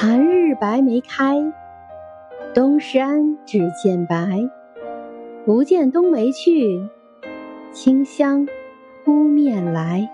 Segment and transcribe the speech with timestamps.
[0.00, 1.52] 寒日白梅开
[2.54, 4.48] 东山只见白
[5.44, 6.88] 不见冬梅去
[7.72, 8.46] 清香
[9.04, 10.08] 扑面来。